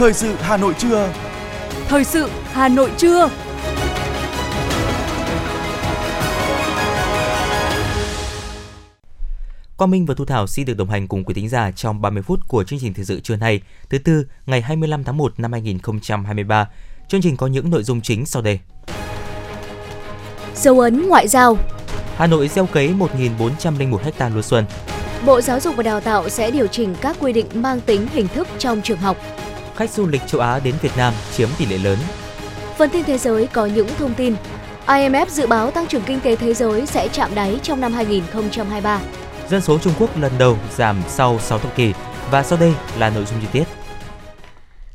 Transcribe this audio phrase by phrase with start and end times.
[0.00, 1.12] Thời sự Hà Nội trưa.
[1.88, 3.30] Thời sự Hà Nội trưa.
[9.76, 12.22] Quang Minh và Thu Thảo xin được đồng hành cùng quý thính giả trong 30
[12.22, 13.60] phút của chương trình thời sự trưa nay,
[13.90, 16.68] thứ tư, ngày 25 tháng 1 năm 2023.
[17.08, 18.60] Chương trình có những nội dung chính sau đây.
[20.54, 21.56] Dấu ấn ngoại giao
[22.16, 22.94] Hà Nội gieo cấy
[23.38, 24.64] 1.401 ha lúa xuân.
[25.26, 28.28] Bộ Giáo dục và Đào tạo sẽ điều chỉnh các quy định mang tính hình
[28.28, 29.16] thức trong trường học.
[29.80, 31.98] Khách du lịch châu Á đến Việt Nam chiếm tỷ lệ lớn.
[32.78, 34.34] Phần tin thế giới có những thông tin.
[34.86, 39.00] IMF dự báo tăng trưởng kinh tế thế giới sẽ chạm đáy trong năm 2023.
[39.50, 41.92] Dân số Trung Quốc lần đầu giảm sau 6 thập kỷ
[42.30, 43.64] và sau đây là nội dung chi tiết.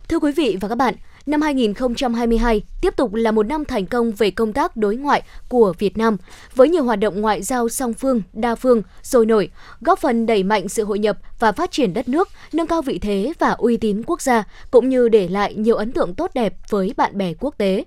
[0.07, 0.93] Thưa quý vị và các bạn,
[1.25, 5.73] năm 2022 tiếp tục là một năm thành công về công tác đối ngoại của
[5.79, 6.17] Việt Nam,
[6.55, 9.49] với nhiều hoạt động ngoại giao song phương, đa phương, sôi nổi,
[9.81, 12.99] góp phần đẩy mạnh sự hội nhập và phát triển đất nước, nâng cao vị
[12.99, 16.53] thế và uy tín quốc gia, cũng như để lại nhiều ấn tượng tốt đẹp
[16.69, 17.83] với bạn bè quốc tế.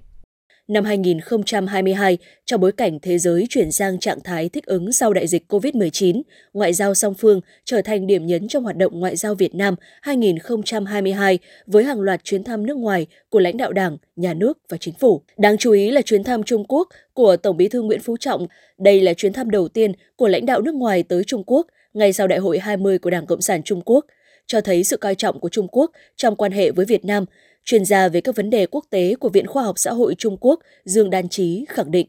[0.68, 5.26] Năm 2022, trong bối cảnh thế giới chuyển sang trạng thái thích ứng sau đại
[5.26, 9.34] dịch COVID-19, ngoại giao song phương trở thành điểm nhấn trong hoạt động ngoại giao
[9.34, 14.34] Việt Nam 2022 với hàng loạt chuyến thăm nước ngoài của lãnh đạo Đảng, Nhà
[14.34, 15.22] nước và Chính phủ.
[15.38, 18.46] Đáng chú ý là chuyến thăm Trung Quốc của Tổng bí thư Nguyễn Phú Trọng.
[18.78, 22.12] Đây là chuyến thăm đầu tiên của lãnh đạo nước ngoài tới Trung Quốc ngay
[22.12, 24.06] sau Đại hội 20 của Đảng Cộng sản Trung Quốc,
[24.46, 27.24] cho thấy sự coi trọng của Trung Quốc trong quan hệ với Việt Nam,
[27.68, 30.36] chuyên gia về các vấn đề quốc tế của Viện Khoa học Xã hội Trung
[30.40, 32.08] Quốc Dương Đan Trí khẳng định.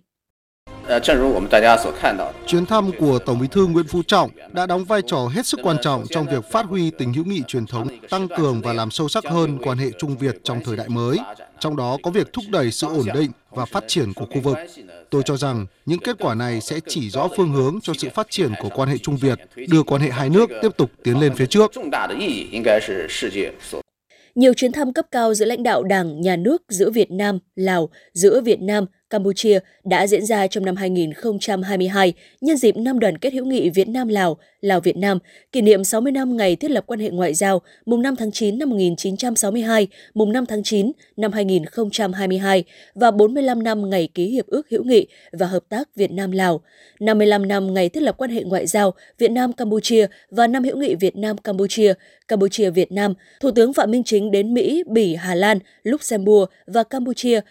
[2.47, 5.59] Chuyến thăm của Tổng Bí thư Nguyễn Phú Trọng đã đóng vai trò hết sức
[5.63, 8.91] quan trọng trong việc phát huy tình hữu nghị truyền thống, tăng cường và làm
[8.91, 11.17] sâu sắc hơn quan hệ Trung Việt trong thời đại mới,
[11.59, 14.57] trong đó có việc thúc đẩy sự ổn định và phát triển của khu vực.
[15.09, 18.27] Tôi cho rằng những kết quả này sẽ chỉ rõ phương hướng cho sự phát
[18.29, 21.35] triển của quan hệ Trung Việt, đưa quan hệ hai nước tiếp tục tiến lên
[21.35, 21.71] phía trước.
[24.39, 27.89] Nhiều chuyến thăm cấp cao giữa lãnh đạo Đảng, Nhà nước giữa Việt Nam, Lào,
[28.13, 33.33] giữa Việt Nam, Campuchia đã diễn ra trong năm 2022 nhân dịp năm đoàn kết
[33.33, 35.19] hữu nghị Việt Nam-Lào, Lào-Việt-Nam,
[35.51, 38.59] kỷ niệm 60 năm ngày thiết lập quan hệ ngoại giao mùng 5 tháng 9
[38.59, 42.63] năm 1962, mùng 5 tháng 9 năm 2022
[42.95, 46.61] và 45 năm ngày ký Hiệp ước hữu nghị và hợp tác Việt Nam-Lào,
[46.99, 50.95] 55 năm ngày thiết lập quan hệ ngoại giao Việt Nam-Campuchia và năm hữu nghị
[50.95, 51.93] Việt Nam-Campuchia,
[52.27, 57.41] Campuchia-Việt Nam, Thủ tướng Phạm Minh Chính đến Mỹ, Bỉ, Hà Lan, Luxembourg và Campuchia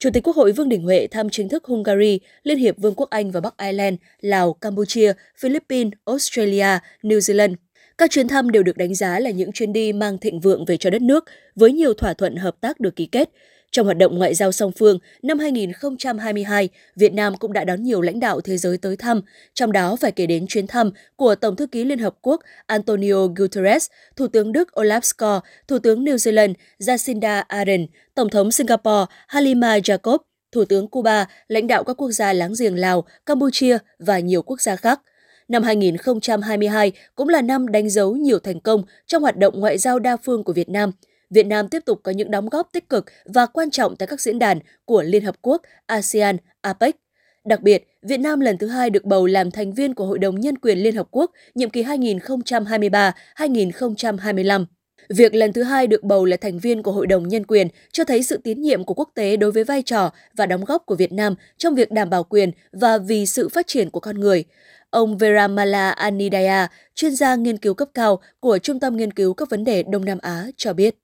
[0.00, 3.10] Chủ tịch Quốc hội Vương Đình Huệ thăm chính thức Hungary, Liên hiệp Vương quốc
[3.10, 7.54] Anh và Bắc Ireland, Lào, Campuchia, Philippines, Australia, New Zealand.
[7.98, 10.76] Các chuyến thăm đều được đánh giá là những chuyến đi mang thịnh vượng về
[10.76, 13.30] cho đất nước, với nhiều thỏa thuận hợp tác được ký kết.
[13.70, 18.00] Trong hoạt động ngoại giao song phương, năm 2022, Việt Nam cũng đã đón nhiều
[18.00, 19.20] lãnh đạo thế giới tới thăm,
[19.54, 23.26] trong đó phải kể đến chuyến thăm của Tổng thư ký Liên Hợp Quốc Antonio
[23.36, 23.86] Guterres,
[24.16, 29.78] Thủ tướng Đức Olaf Scholz, Thủ tướng New Zealand Jacinda Ardern, Tổng thống Singapore Halima
[29.78, 30.18] Jacob,
[30.52, 34.60] Thủ tướng Cuba, lãnh đạo các quốc gia láng giềng Lào, Campuchia và nhiều quốc
[34.60, 35.00] gia khác.
[35.48, 39.98] Năm 2022 cũng là năm đánh dấu nhiều thành công trong hoạt động ngoại giao
[39.98, 40.92] đa phương của Việt Nam–
[41.30, 44.20] Việt Nam tiếp tục có những đóng góp tích cực và quan trọng tại các
[44.20, 46.96] diễn đàn của Liên Hợp Quốc, ASEAN, APEC.
[47.44, 50.40] Đặc biệt, Việt Nam lần thứ hai được bầu làm thành viên của Hội đồng
[50.40, 54.64] Nhân quyền Liên Hợp Quốc nhiệm kỳ 2023-2025.
[55.08, 58.04] Việc lần thứ hai được bầu là thành viên của Hội đồng Nhân quyền cho
[58.04, 60.94] thấy sự tín nhiệm của quốc tế đối với vai trò và đóng góp của
[60.94, 64.44] Việt Nam trong việc đảm bảo quyền và vì sự phát triển của con người.
[64.90, 69.50] Ông Veramala Anidaya, chuyên gia nghiên cứu cấp cao của Trung tâm Nghiên cứu các
[69.50, 70.94] vấn đề Đông Nam Á, cho biết.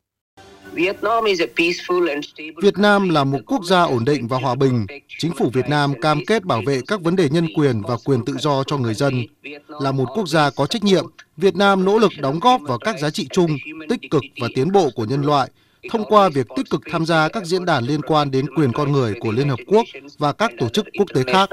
[2.63, 4.87] Việt Nam là một quốc gia ổn định và hòa bình.
[5.19, 8.25] Chính phủ Việt Nam cam kết bảo vệ các vấn đề nhân quyền và quyền
[8.25, 9.27] tự do cho người dân.
[9.69, 11.05] Là một quốc gia có trách nhiệm,
[11.37, 13.57] Việt Nam nỗ lực đóng góp vào các giá trị chung,
[13.89, 15.51] tích cực và tiến bộ của nhân loại
[15.91, 18.93] thông qua việc tích cực tham gia các diễn đàn liên quan đến quyền con
[18.93, 19.87] người của Liên Hợp Quốc
[20.19, 21.49] và các tổ chức quốc tế khác.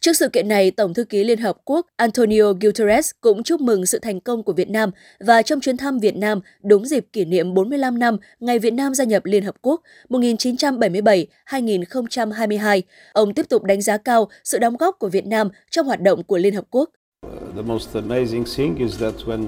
[0.00, 3.86] Trước sự kiện này, Tổng thư ký Liên Hợp Quốc Antonio Guterres cũng chúc mừng
[3.86, 7.24] sự thành công của Việt Nam và trong chuyến thăm Việt Nam đúng dịp kỷ
[7.24, 12.82] niệm 45 năm ngày Việt Nam gia nhập Liên Hợp Quốc 1977-2022,
[13.12, 16.24] ông tiếp tục đánh giá cao sự đóng góp của Việt Nam trong hoạt động
[16.24, 16.90] của Liên Hợp Quốc.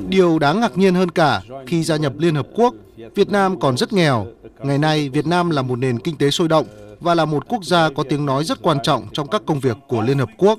[0.09, 2.75] Điều đáng ngạc nhiên hơn cả, khi gia nhập Liên Hợp Quốc,
[3.15, 4.27] Việt Nam còn rất nghèo.
[4.63, 6.67] Ngày nay, Việt Nam là một nền kinh tế sôi động,
[7.01, 9.77] và là một quốc gia có tiếng nói rất quan trọng trong các công việc
[9.89, 10.59] của Liên Hợp Quốc.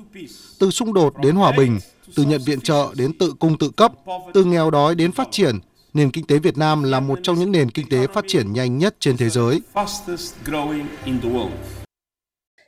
[0.58, 1.78] Từ xung đột đến hòa bình,
[2.16, 3.92] từ nhận viện trợ đến tự cung tự cấp,
[4.34, 5.58] từ nghèo đói đến phát triển,
[5.94, 8.78] nền kinh tế Việt Nam là một trong những nền kinh tế phát triển nhanh
[8.78, 9.60] nhất trên thế giới.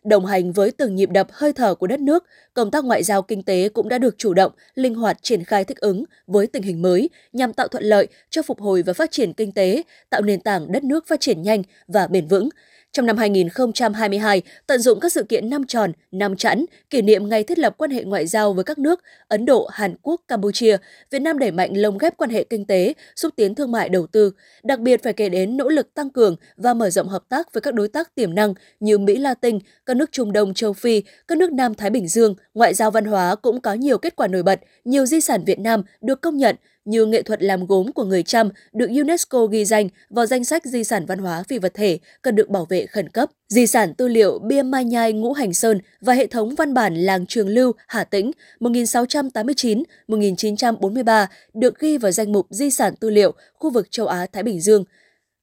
[0.06, 2.24] Đồng hành với từng nhịp đập hơi thở của đất nước,
[2.54, 5.64] công tác ngoại giao kinh tế cũng đã được chủ động, linh hoạt triển khai
[5.64, 9.10] thích ứng với tình hình mới nhằm tạo thuận lợi cho phục hồi và phát
[9.10, 12.48] triển kinh tế, tạo nền tảng đất nước phát triển nhanh và bền vững.
[12.96, 17.44] Trong năm 2022, tận dụng các sự kiện năm tròn, năm chẵn, kỷ niệm ngày
[17.44, 20.76] thiết lập quan hệ ngoại giao với các nước Ấn Độ, Hàn Quốc, Campuchia,
[21.10, 24.06] Việt Nam đẩy mạnh lồng ghép quan hệ kinh tế, xúc tiến thương mại đầu
[24.06, 24.32] tư.
[24.62, 27.60] Đặc biệt phải kể đến nỗ lực tăng cường và mở rộng hợp tác với
[27.60, 31.38] các đối tác tiềm năng như Mỹ Latin, các nước Trung Đông, châu Phi, các
[31.38, 32.34] nước Nam Thái Bình Dương.
[32.54, 35.58] Ngoại giao văn hóa cũng có nhiều kết quả nổi bật, nhiều di sản Việt
[35.58, 39.64] Nam được công nhận, như nghệ thuật làm gốm của người Chăm được UNESCO ghi
[39.64, 42.86] danh vào danh sách di sản văn hóa phi vật thể cần được bảo vệ
[42.86, 43.30] khẩn cấp.
[43.48, 46.94] Di sản tư liệu bia Mai Nhai Ngũ Hành Sơn và hệ thống văn bản
[46.94, 48.30] làng Trường Lưu, Hà Tĩnh
[48.60, 54.60] 1689-1943 được ghi vào danh mục di sản tư liệu khu vực châu Á-Thái Bình
[54.60, 54.84] Dương–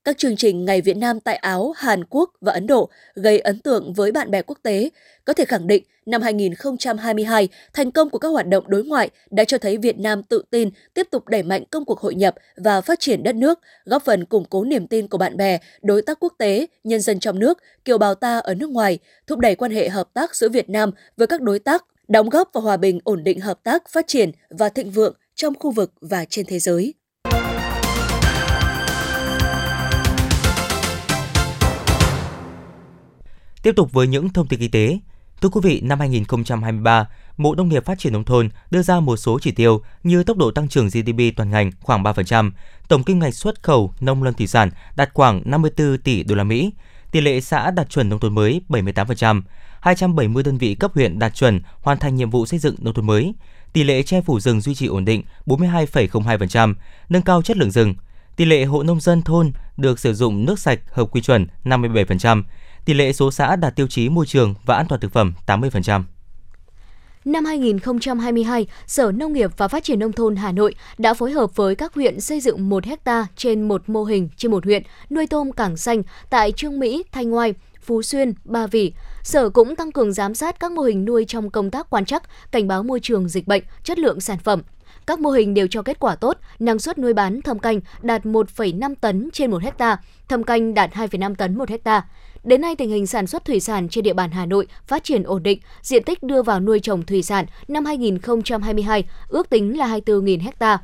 [0.04, 3.60] các chương trình Ngày Việt Nam tại Áo, Hàn Quốc và Ấn Độ gây ấn
[3.60, 4.90] tượng với bạn bè quốc tế.
[5.26, 9.44] Có thể khẳng định, năm 2022, thành công của các hoạt động đối ngoại đã
[9.44, 12.82] cho thấy Việt Nam tự tin tiếp tục đẩy mạnh công cuộc hội nhập và
[12.82, 16.20] phát triển đất nước, góp phần củng cố niềm tin của bạn bè, đối tác
[16.20, 19.72] quốc tế, nhân dân trong nước, kiều bào ta ở nước ngoài, thúc đẩy quan
[19.72, 23.00] hệ hợp tác giữa Việt Nam với các đối tác, đóng góp vào hòa bình
[23.04, 26.60] ổn định hợp tác, phát triển và thịnh vượng trong khu vực và trên thế
[26.60, 26.94] giới.
[33.64, 35.00] Tiếp tục với những thông tin kinh tế.
[35.42, 37.08] Thưa quý vị, năm 2023,
[37.38, 40.38] Bộ Nông nghiệp Phát triển Nông thôn đưa ra một số chỉ tiêu như tốc
[40.38, 42.52] độ tăng trưởng GDP toàn ngành khoảng 3%,
[42.88, 46.44] tổng kim ngạch xuất khẩu nông lâm thủy sản đạt khoảng 54 tỷ đô la
[46.44, 46.74] Mỹ,
[47.12, 49.42] tỷ lệ xã đạt chuẩn nông thôn mới 78%,
[49.82, 53.08] 270 đơn vị cấp huyện đạt chuẩn hoàn thành nhiệm vụ xây dựng nông thôn
[53.08, 53.34] mới,
[53.74, 56.74] tỷ lệ che phủ rừng duy trì ổn định 42,02%,
[57.10, 57.94] nâng cao chất lượng rừng,
[58.36, 62.44] tỷ lệ hộ nông dân thôn được sử dụng nước sạch hợp quy chuẩn 57%,
[62.86, 66.04] tỷ lệ số xã đạt tiêu chí môi trường và an toàn thực phẩm 80%.
[67.26, 71.56] Năm 2022, Sở Nông nghiệp và Phát triển Nông thôn Hà Nội đã phối hợp
[71.56, 75.28] với các huyện xây dựng 1 hecta trên một mô hình trên một huyện nuôi
[75.28, 78.94] tôm cảng xanh tại Trương Mỹ, Thanh Ngoai, Phú Xuyên, Ba Vì.
[79.24, 82.24] Sở cũng tăng cường giám sát các mô hình nuôi trong công tác quan trắc,
[82.52, 84.62] cảnh báo môi trường dịch bệnh, chất lượng sản phẩm.
[85.08, 88.26] Các mô hình đều cho kết quả tốt, năng suất nuôi bán thâm canh đạt
[88.26, 89.98] 1,5 tấn trên 1 hecta,
[90.28, 92.04] thâm canh đạt 2,5 tấn một hecta.
[92.44, 95.24] Đến nay, tình hình sản xuất thủy sản trên địa bàn Hà Nội phát triển
[95.24, 99.88] ổn định, diện tích đưa vào nuôi trồng thủy sản năm 2022 ước tính là
[99.88, 100.78] 24.000 ha.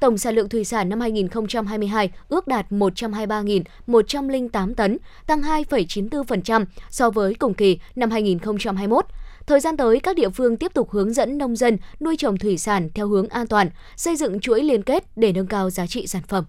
[0.00, 7.34] Tổng sản lượng thủy sản năm 2022 ước đạt 123.108 tấn, tăng 2,94% so với
[7.34, 9.06] cùng kỳ năm 2021.
[9.46, 12.58] Thời gian tới, các địa phương tiếp tục hướng dẫn nông dân nuôi trồng thủy
[12.58, 16.06] sản theo hướng an toàn, xây dựng chuỗi liên kết để nâng cao giá trị
[16.06, 16.44] sản phẩm.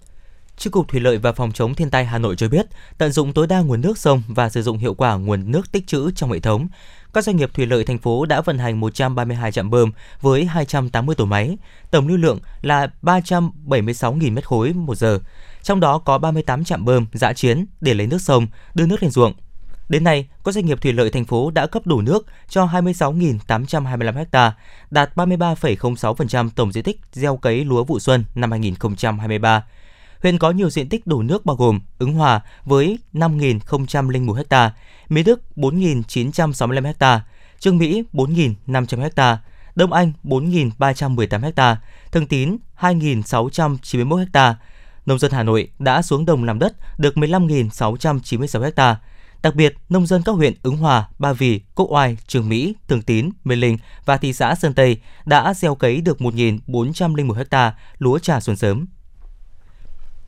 [0.58, 2.66] Chi cục Thủy lợi và Phòng chống thiên tai Hà Nội cho biết,
[2.98, 5.88] tận dụng tối đa nguồn nước sông và sử dụng hiệu quả nguồn nước tích
[5.88, 6.68] trữ trong hệ thống.
[7.14, 11.16] Các doanh nghiệp thủy lợi thành phố đã vận hành 132 trạm bơm với 280
[11.16, 11.58] tổ máy,
[11.92, 15.20] tổng lưu lượng là 376.000 m khối một giờ.
[15.64, 19.12] Trong đó có 38 trạm bơm dã chiến để lấy nước sông, đưa nước lên
[19.12, 19.34] ruộng.
[19.90, 24.26] Đến nay, các doanh nghiệp thủy lợi thành phố đã cấp đủ nước cho 26.825
[24.32, 24.54] ha,
[24.92, 29.64] đạt 33,06% tổng diện tích gieo cấy lúa vụ xuân năm 2023
[30.22, 34.74] huyện có nhiều diện tích đổ nước bao gồm Ứng Hòa với 5.001 ha,
[35.10, 37.22] Mỹ Đức 4.965 ha,
[37.60, 39.40] Trương Mỹ 4.500 ha,
[39.76, 41.78] Đông Anh 4.318 ha,
[42.12, 44.56] Thường Tín 2.691 ha.
[45.06, 49.00] Nông dân Hà Nội đã xuống đồng làm đất được 15.696 ha.
[49.42, 53.02] Đặc biệt, nông dân các huyện Ứng Hòa, Ba Vì, quốc Oai, Trường Mỹ, Thường
[53.02, 58.20] Tín, Mê Linh và thị xã Sơn Tây đã gieo cấy được 1.401 ha lúa
[58.20, 58.86] trà xuân sớm.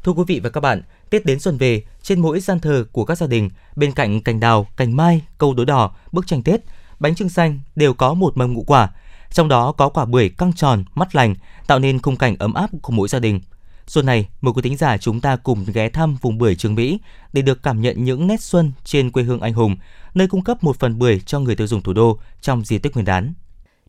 [0.04, 3.06] Thưa quý vị và các bạn, Tết đến xuân về, trên mỗi gian thờ của
[3.06, 6.62] các gia đình, bên cạnh cành đào, cành mai, câu đối đỏ, bức tranh Tết,
[7.00, 8.90] bánh trưng xanh đều có một mâm ngũ quả.
[9.32, 11.36] Trong đó có quả bưởi căng tròn, mắt lành,
[11.68, 13.42] tạo nên khung cảnh ấm áp của mỗi gia đình.
[13.88, 17.00] Xuân này, mời quý thính giả chúng ta cùng ghé thăm vùng bưởi Trường Mỹ
[17.34, 19.76] để được cảm nhận những nét xuân trên quê hương anh hùng,
[20.14, 22.94] nơi cung cấp một phần bưởi cho người tiêu dùng thủ đô trong dịp Tết
[22.94, 23.34] Nguyên đán.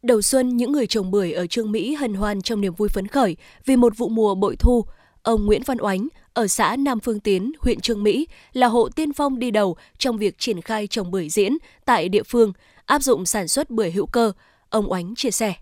[0.02, 3.06] Đầu xuân, những người trồng bưởi ở Trương Mỹ hân hoan trong niềm vui phấn
[3.06, 3.36] khởi
[3.66, 4.84] vì một vụ mùa bội thu–
[5.22, 9.12] Ông Nguyễn Văn Oánh ở xã Nam Phương Tiến, huyện Trương Mỹ là hộ tiên
[9.12, 12.52] phong đi đầu trong việc triển khai trồng bưởi diễn tại địa phương,
[12.86, 14.32] áp dụng sản xuất bưởi hữu cơ.
[14.68, 15.54] Ông Oánh chia sẻ.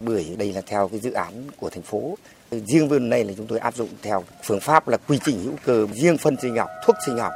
[0.00, 2.18] Bưởi đây là theo cái dự án của thành phố.
[2.50, 5.54] Riêng vườn này là chúng tôi áp dụng theo phương pháp là quy trình hữu
[5.64, 7.32] cơ, riêng phân sinh học, thuốc sinh học.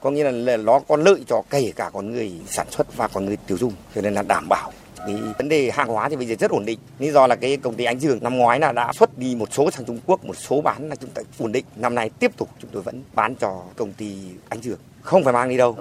[0.00, 3.24] Có nghĩa là nó có lợi cho kể cả con người sản xuất và con
[3.24, 4.72] người tiêu dùng, cho nên là đảm bảo
[5.06, 6.78] cái vấn đề hàng hóa thì bây giờ rất ổn định.
[6.98, 9.48] Lý do là cái công ty ánh dương năm ngoái là đã xuất đi một
[9.52, 11.64] số sang trung quốc một số bán là chúng ta ổn định.
[11.76, 14.16] Năm nay tiếp tục chúng tôi vẫn bán cho công ty
[14.48, 14.78] ánh dương.
[15.02, 15.76] Không phải mang đi đâu.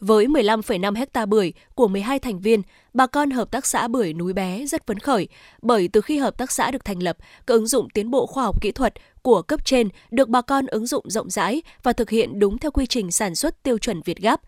[0.00, 2.62] Với 15,5 hecta bưởi của 12 thành viên,
[2.94, 5.28] bà con Hợp tác xã Bưởi Núi Bé rất phấn khởi
[5.62, 8.44] bởi từ khi hợp tác xã được thành lập, các ứng dụng tiến bộ khoa
[8.44, 12.10] học kỹ thuật của cấp trên được bà con ứng dụng rộng rãi và thực
[12.10, 14.40] hiện đúng theo quy trình sản xuất tiêu chuẩn Việt Gáp.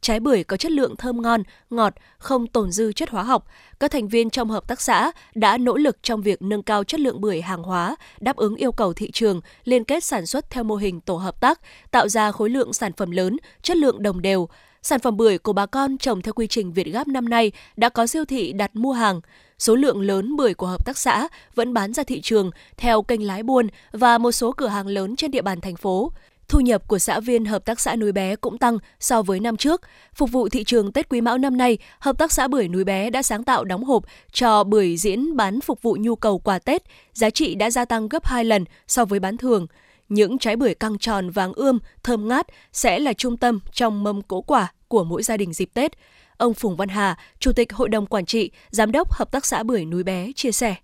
[0.00, 3.46] Trái bưởi có chất lượng thơm ngon, ngọt, không tồn dư chất hóa học.
[3.80, 7.00] Các thành viên trong hợp tác xã đã nỗ lực trong việc nâng cao chất
[7.00, 10.64] lượng bưởi hàng hóa, đáp ứng yêu cầu thị trường, liên kết sản xuất theo
[10.64, 14.22] mô hình tổ hợp tác, tạo ra khối lượng sản phẩm lớn, chất lượng đồng
[14.22, 14.48] đều.
[14.82, 17.88] Sản phẩm bưởi của bà con trồng theo quy trình Việt Gáp năm nay đã
[17.88, 19.20] có siêu thị đặt mua hàng.
[19.58, 23.26] Số lượng lớn bưởi của hợp tác xã vẫn bán ra thị trường theo kênh
[23.26, 26.12] lái buôn và một số cửa hàng lớn trên địa bàn thành phố.
[26.50, 29.56] Thu nhập của xã viên Hợp tác xã Núi Bé cũng tăng so với năm
[29.56, 29.80] trước.
[30.14, 33.10] Phục vụ thị trường Tết Quý Mão năm nay, Hợp tác xã Bưởi Núi Bé
[33.10, 36.82] đã sáng tạo đóng hộp cho bưởi diễn bán phục vụ nhu cầu quà Tết,
[37.12, 39.66] giá trị đã gia tăng gấp 2 lần so với bán thường.
[40.08, 44.22] Những trái bưởi căng tròn vàng ươm, thơm ngát sẽ là trung tâm trong mâm
[44.22, 45.92] cỗ quả của mỗi gia đình dịp Tết.
[46.36, 49.62] Ông Phùng Văn Hà, Chủ tịch Hội đồng Quản trị, Giám đốc Hợp tác xã
[49.62, 50.74] Bưởi Núi Bé chia sẻ.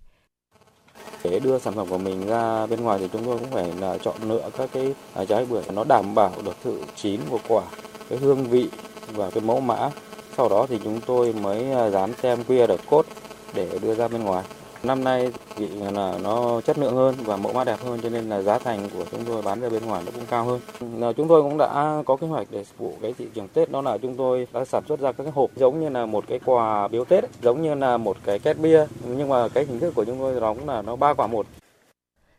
[1.23, 3.97] Để đưa sản phẩm của mình ra bên ngoài thì chúng tôi cũng phải là
[3.97, 7.63] chọn lựa các cái à, trái bưởi nó đảm bảo được sự chín của quả,
[8.09, 8.69] cái hương vị
[9.07, 9.89] và cái mẫu mã.
[10.37, 13.09] Sau đó thì chúng tôi mới à, dán tem QR code
[13.53, 14.43] để đưa ra bên ngoài.
[14.83, 18.29] Năm nay vị là nó chất lượng hơn và mẫu mã đẹp hơn cho nên
[18.29, 20.59] là giá thành của chúng tôi bán ra bên ngoài nó cũng cao hơn.
[20.99, 23.71] Là chúng tôi cũng đã có kế hoạch để phục vụ cái thị trường Tết
[23.71, 26.23] đó là chúng tôi đã sản xuất ra các cái hộp giống như là một
[26.27, 29.79] cái quà biếu Tết, giống như là một cái két bia nhưng mà cái hình
[29.79, 31.45] thức của chúng tôi đó cũng là nó ba quả một.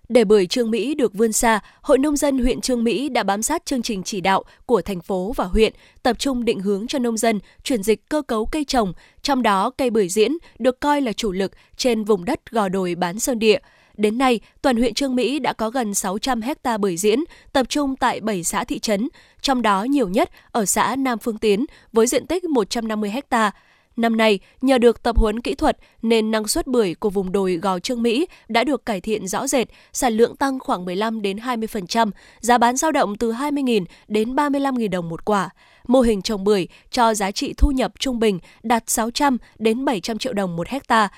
[0.08, 3.42] Để bưởi Trương Mỹ được vươn xa, Hội Nông dân huyện Trương Mỹ đã bám
[3.42, 5.72] sát chương trình chỉ đạo của thành phố và huyện,
[6.02, 9.70] tập trung định hướng cho nông dân chuyển dịch cơ cấu cây trồng, trong đó
[9.70, 13.38] cây bưởi diễn được coi là chủ lực trên vùng đất gò đồi bán sơn
[13.38, 13.58] địa.
[13.96, 17.20] Đến nay, toàn huyện Trương Mỹ đã có gần 600 hecta bưởi diễn,
[17.52, 19.08] tập trung tại 7 xã thị trấn,
[19.42, 23.50] trong đó nhiều nhất ở xã Nam Phương Tiến với diện tích 150 hecta.
[23.98, 27.56] Năm nay, nhờ được tập huấn kỹ thuật nên năng suất bưởi của vùng đồi
[27.56, 31.36] Gò Trương Mỹ đã được cải thiện rõ rệt, sản lượng tăng khoảng 15 đến
[31.36, 35.50] 20%, giá bán dao động từ 20.000 đến 35.000 đồng một quả.
[35.86, 40.18] Mô hình trồng bưởi cho giá trị thu nhập trung bình đạt 600 đến 700
[40.18, 41.08] triệu đồng một hecta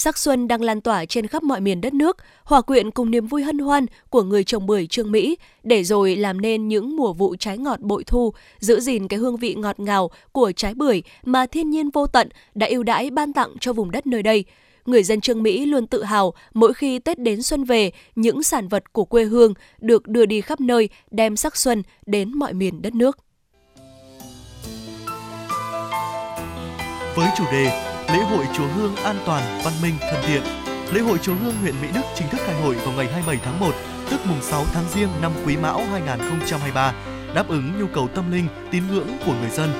[0.00, 3.26] sắc xuân đang lan tỏa trên khắp mọi miền đất nước, hòa quyện cùng niềm
[3.26, 7.12] vui hân hoan của người trồng bưởi Trương Mỹ, để rồi làm nên những mùa
[7.12, 11.02] vụ trái ngọt bội thu, giữ gìn cái hương vị ngọt ngào của trái bưởi
[11.24, 14.44] mà thiên nhiên vô tận đã ưu đãi ban tặng cho vùng đất nơi đây.
[14.86, 18.68] Người dân Trương Mỹ luôn tự hào mỗi khi Tết đến xuân về, những sản
[18.68, 22.82] vật của quê hương được đưa đi khắp nơi đem sắc xuân đến mọi miền
[22.82, 23.18] đất nước.
[27.16, 30.42] Với chủ đề lễ hội chùa Hương an toàn, văn minh, thân thiện.
[30.92, 33.60] Lễ hội chùa Hương huyện Mỹ Đức chính thức khai hội vào ngày 27 tháng
[33.60, 33.72] 1,
[34.10, 36.92] tức mùng 6 tháng Giêng năm Quý Mão 2023,
[37.34, 39.72] đáp ứng nhu cầu tâm linh, tín ngưỡng của người dân.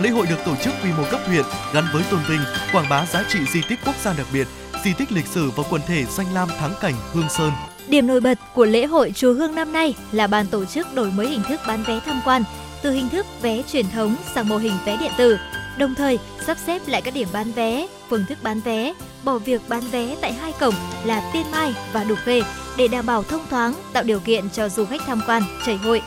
[0.00, 2.40] Lễ hội được tổ chức quy mô cấp huyện gắn với tôn vinh,
[2.72, 4.46] quảng bá giá trị di tích quốc gia đặc biệt,
[4.84, 7.52] di tích lịch sử và quần thể danh lam thắng cảnh Hương Sơn.
[7.88, 11.10] Điểm nổi bật của lễ hội chùa Hương năm nay là ban tổ chức đổi
[11.10, 12.42] mới hình thức bán vé tham quan
[12.82, 15.36] từ hình thức vé truyền thống sang mô hình vé điện tử
[15.78, 19.60] đồng thời sắp xếp lại các điểm bán vé, phương thức bán vé, bỏ việc
[19.68, 22.42] bán vé tại hai cổng là Tiên Mai và Đục Khê
[22.78, 26.02] để đảm bảo thông thoáng, tạo điều kiện cho du khách tham quan, chảy hội.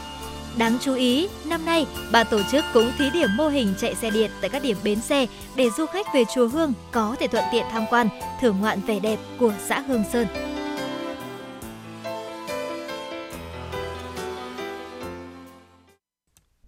[0.58, 4.10] Đáng chú ý, năm nay, ban tổ chức cũng thí điểm mô hình chạy xe
[4.10, 7.44] điện tại các điểm bến xe để du khách về chùa Hương có thể thuận
[7.52, 8.10] tiện tham quan,
[8.42, 10.28] thưởng ngoạn vẻ đẹp của xã Hương Sơn.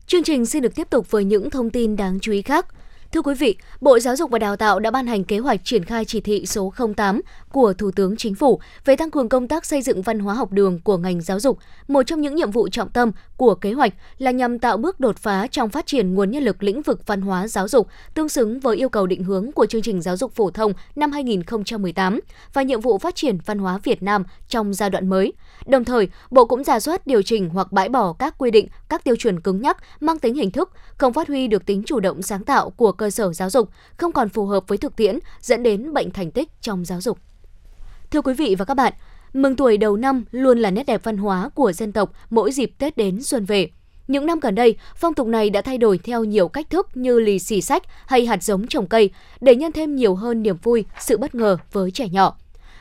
[0.07, 2.65] Chương trình xin được tiếp tục với những thông tin đáng chú ý khác.
[3.11, 5.85] Thưa quý vị, Bộ Giáo dục và Đào tạo đã ban hành kế hoạch triển
[5.85, 9.65] khai chỉ thị số 08 của Thủ tướng Chính phủ về tăng cường công tác
[9.65, 11.57] xây dựng văn hóa học đường của ngành giáo dục.
[11.87, 15.17] Một trong những nhiệm vụ trọng tâm của kế hoạch là nhằm tạo bước đột
[15.17, 18.59] phá trong phát triển nguồn nhân lực lĩnh vực văn hóa giáo dục tương xứng
[18.59, 22.19] với yêu cầu định hướng của chương trình giáo dục phổ thông năm 2018
[22.53, 25.33] và nhiệm vụ phát triển văn hóa Việt Nam trong giai đoạn mới.
[25.65, 29.03] Đồng thời, Bộ cũng giả soát điều chỉnh hoặc bãi bỏ các quy định, các
[29.03, 32.21] tiêu chuẩn cứng nhắc mang tính hình thức, không phát huy được tính chủ động
[32.21, 35.63] sáng tạo của cơ sở giáo dục, không còn phù hợp với thực tiễn, dẫn
[35.63, 37.17] đến bệnh thành tích trong giáo dục.
[38.11, 38.93] Thưa quý vị và các bạn,
[39.33, 42.71] mừng tuổi đầu năm luôn là nét đẹp văn hóa của dân tộc mỗi dịp
[42.77, 43.69] Tết đến xuân về.
[44.07, 47.19] Những năm gần đây, phong tục này đã thay đổi theo nhiều cách thức như
[47.19, 49.09] lì xì sách hay hạt giống trồng cây
[49.41, 52.37] để nhân thêm nhiều hơn niềm vui, sự bất ngờ với trẻ nhỏ.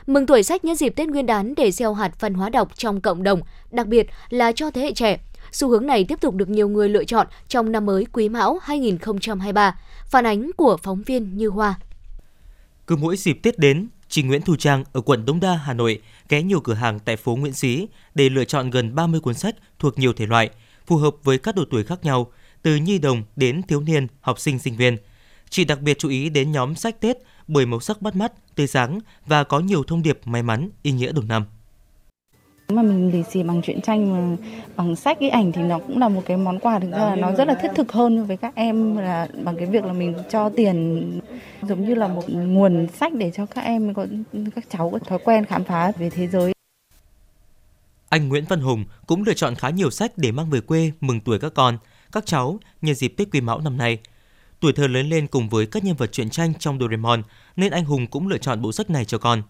[0.07, 3.01] Mừng tuổi sách nhân dịp Tết Nguyên đán để gieo hạt văn hóa đọc trong
[3.01, 3.41] cộng đồng,
[3.71, 5.19] đặc biệt là cho thế hệ trẻ.
[5.53, 8.59] Xu hướng này tiếp tục được nhiều người lựa chọn trong năm mới Quý Mão
[8.63, 9.79] 2023.
[10.07, 11.75] Phản ánh của phóng viên Như Hoa.
[12.87, 16.01] Cứ mỗi dịp Tết đến, chị Nguyễn Thu Trang ở quận Đống Đa, Hà Nội
[16.29, 19.55] ghé nhiều cửa hàng tại phố Nguyễn Xí để lựa chọn gần 30 cuốn sách
[19.79, 20.51] thuộc nhiều thể loại,
[20.87, 24.41] phù hợp với các độ tuổi khác nhau, từ nhi đồng đến thiếu niên, học
[24.41, 24.97] sinh, sinh viên.
[25.51, 27.17] Chị đặc biệt chú ý đến nhóm sách Tết
[27.51, 30.93] bởi màu sắc bắt mắt, tươi sáng và có nhiều thông điệp may mắn, ý
[30.93, 31.45] nghĩa đầu năm.
[32.69, 34.37] Mà mình lì xì bằng truyện tranh mà
[34.77, 37.17] bằng sách cái ảnh thì nó cũng là một cái món quà thực ra là
[37.17, 40.15] nó rất là thiết thực hơn với các em là bằng cái việc là mình
[40.31, 41.21] cho tiền
[41.63, 44.07] giống như là một nguồn sách để cho các em có
[44.55, 46.53] các cháu có thói quen khám phá về thế giới.
[48.09, 51.21] Anh Nguyễn Văn Hùng cũng lựa chọn khá nhiều sách để mang về quê mừng
[51.21, 51.79] tuổi các con,
[52.13, 53.99] các cháu nhân dịp Tết Quý Mão năm nay.
[54.61, 57.23] Tuổi thơ lớn lên cùng với các nhân vật truyện tranh trong Doraemon,
[57.57, 59.43] nên anh Hùng cũng lựa chọn bộ sách này cho con.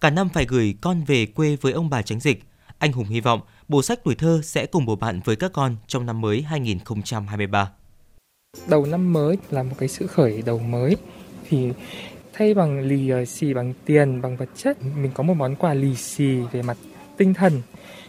[0.00, 2.44] Cả năm phải gửi con về quê với ông bà tránh dịch.
[2.78, 5.76] Anh Hùng hy vọng bộ sách tuổi thơ sẽ cùng bầu bạn với các con
[5.86, 7.70] trong năm mới 2023.
[8.68, 10.96] Đầu năm mới là một cái sự khởi đầu mới
[11.48, 11.68] thì
[12.32, 15.74] thay bằng lì ờ, xì bằng tiền, bằng vật chất, mình có một món quà
[15.74, 16.76] lì xì về mặt
[17.16, 17.62] tinh thần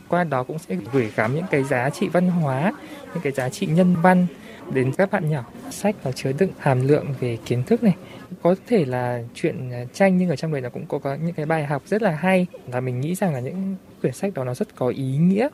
[0.07, 2.73] qua đó cũng sẽ gửi gắm những cái giá trị văn hóa,
[3.13, 4.27] những cái giá trị nhân văn
[4.73, 5.45] đến các bạn nhỏ.
[5.71, 7.95] Sách nó chứa đựng hàm lượng về kiến thức này.
[8.41, 11.33] Có thể là chuyện à, tranh nhưng ở trong đấy nó cũng có, có những
[11.33, 14.43] cái bài học rất là hay và mình nghĩ rằng là những quyển sách đó
[14.43, 15.47] nó rất có ý nghĩa.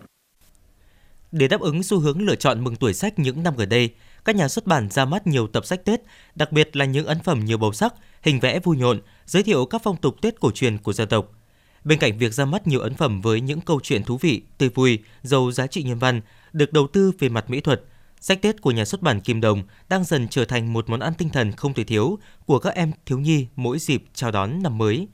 [1.32, 3.90] Để đáp ứng xu hướng lựa chọn mừng tuổi sách những năm gần đây,
[4.26, 6.02] các nhà xuất bản ra mắt nhiều tập sách Tết,
[6.36, 9.66] đặc biệt là những ấn phẩm nhiều màu sắc, hình vẽ vui nhộn, giới thiệu
[9.66, 11.32] các phong tục Tết cổ truyền của dân tộc.
[11.84, 14.70] Bên cạnh việc ra mắt nhiều ấn phẩm với những câu chuyện thú vị, tươi
[14.70, 16.22] vui, giàu giá trị nhân văn,
[16.54, 17.82] được đầu tư về mặt mỹ thuật,
[18.28, 21.14] sách Tết của nhà xuất bản Kim Đồng đang dần trở thành một món ăn
[21.14, 24.78] tinh thần không thể thiếu của các em thiếu nhi mỗi dịp chào đón năm
[24.78, 25.08] mới.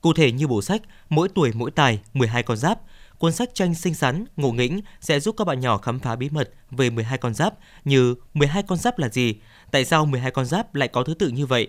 [0.00, 2.80] Cụ thể như bộ sách Mỗi tuổi mỗi tài 12 con giáp,
[3.18, 6.28] cuốn sách tranh xinh xắn, ngộ nghĩnh sẽ giúp các bạn nhỏ khám phá bí
[6.30, 7.54] mật về 12 con giáp
[7.84, 9.34] như 12 con giáp là gì,
[9.70, 11.68] tại sao 12 con giáp lại có thứ tự như vậy,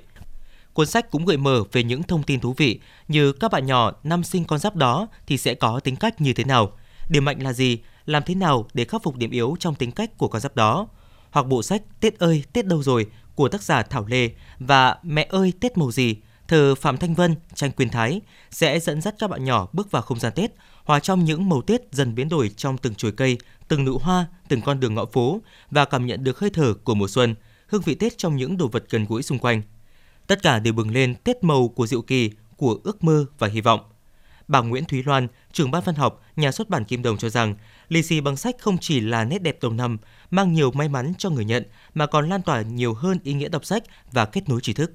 [0.74, 3.92] Cuốn sách cũng gợi mở về những thông tin thú vị như các bạn nhỏ
[4.04, 6.72] năm sinh con giáp đó thì sẽ có tính cách như thế nào,
[7.10, 10.18] điểm mạnh là gì, làm thế nào để khắc phục điểm yếu trong tính cách
[10.18, 10.88] của con giáp đó.
[11.32, 14.30] Hoặc bộ sách Tết ơi Tết đâu rồi của tác giả Thảo Lê
[14.60, 16.16] và Mẹ ơi Tết màu gì
[16.48, 20.02] thờ Phạm Thanh Vân, tranh Quyên Thái sẽ dẫn dắt các bạn nhỏ bước vào
[20.02, 20.52] không gian Tết,
[20.84, 23.38] hòa trong những màu Tết dần biến đổi trong từng chồi cây,
[23.68, 26.96] từng nụ hoa, từng con đường ngõ phố và cảm nhận được hơi thở của
[26.96, 27.36] mùa xuân,
[27.68, 29.62] hương vị Tết trong những đồ vật gần gũi xung quanh.
[30.28, 33.62] Tất cả đều bừng lên tết màu của diệu kỳ, của ước mơ và hy
[33.62, 33.80] vọng.
[34.48, 37.56] Bà Nguyễn Thúy Loan, trưởng ban văn học, nhà xuất bản Kim Đồng cho rằng,
[37.90, 39.98] lì xì bằng sách không chỉ là nét đẹp đầu năm,
[40.32, 43.50] mang nhiều may mắn cho người nhận, mà còn lan tỏa nhiều hơn ý nghĩa
[43.50, 44.92] đọc sách và kết nối tri thức.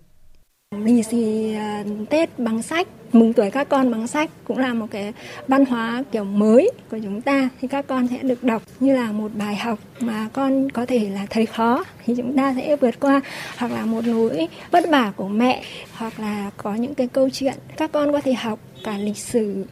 [0.76, 4.86] Lì xì à, Tết bằng sách, mừng tuổi các con bằng sách cũng là một
[4.90, 5.12] cái
[5.46, 7.48] văn hóa kiểu mới của chúng ta.
[7.60, 11.10] Thì các con sẽ được đọc như là một bài học mà con có thể
[11.10, 11.84] là thấy khó.
[12.04, 13.20] Thì chúng ta sẽ vượt qua
[13.56, 17.54] hoặc là một nỗi vất vả của mẹ hoặc là có những cái câu chuyện.
[17.76, 19.66] Các con có thể học cả lịch sử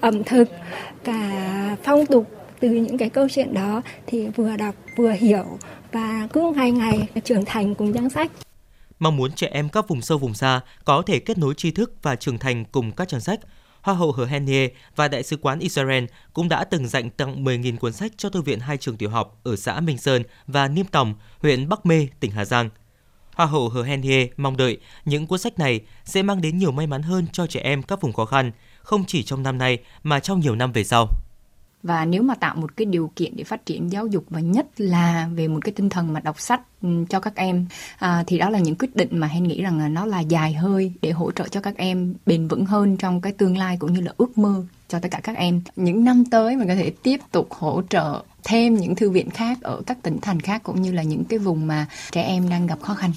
[0.00, 0.48] ẩm thực
[1.04, 2.30] cả phong tục
[2.62, 5.58] từ những cái câu chuyện đó thì vừa đọc vừa hiểu
[5.92, 8.30] và cứ ngày ngày trưởng thành cùng trang sách
[8.98, 11.92] mong muốn trẻ em các vùng sâu vùng xa có thể kết nối tri thức
[12.02, 13.40] và trưởng thành cùng các trang sách.
[13.80, 17.78] Hoa hậu Hờ Henie và Đại sứ quán Israel cũng đã từng dành tặng 10.000
[17.78, 20.86] cuốn sách cho thư viện hai trường tiểu học ở xã Minh Sơn và Niêm
[20.86, 22.70] Tòng, huyện Bắc Mê, tỉnh Hà Giang.
[23.34, 26.86] Hoa hậu Hờ Henie mong đợi những cuốn sách này sẽ mang đến nhiều may
[26.86, 30.20] mắn hơn cho trẻ em các vùng khó khăn, không chỉ trong năm nay mà
[30.20, 31.08] trong nhiều năm về sau
[31.82, 34.66] và nếu mà tạo một cái điều kiện để phát triển giáo dục và nhất
[34.76, 37.66] là về một cái tinh thần mà đọc sách ừ, cho các em
[37.98, 40.54] à, thì đó là những quyết định mà hen nghĩ rằng là nó là dài
[40.54, 43.92] hơi để hỗ trợ cho các em bền vững hơn trong cái tương lai cũng
[43.92, 45.62] như là ước mơ cho tất cả các em.
[45.76, 49.58] Những năm tới mình có thể tiếp tục hỗ trợ thêm những thư viện khác
[49.62, 52.66] ở các tỉnh thành khác cũng như là những cái vùng mà trẻ em đang
[52.66, 53.10] gặp khó khăn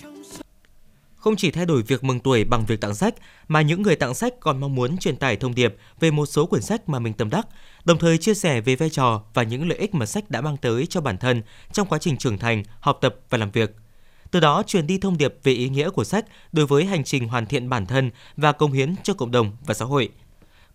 [1.25, 3.15] không chỉ thay đổi việc mừng tuổi bằng việc tặng sách,
[3.47, 6.45] mà những người tặng sách còn mong muốn truyền tải thông điệp về một số
[6.45, 7.47] quyển sách mà mình tâm đắc,
[7.85, 10.57] đồng thời chia sẻ về vai trò và những lợi ích mà sách đã mang
[10.57, 13.75] tới cho bản thân trong quá trình trưởng thành, học tập và làm việc.
[14.31, 17.27] Từ đó truyền đi thông điệp về ý nghĩa của sách đối với hành trình
[17.27, 20.09] hoàn thiện bản thân và công hiến cho cộng đồng và xã hội.